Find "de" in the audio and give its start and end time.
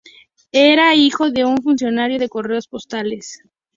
1.29-1.45, 2.17-2.27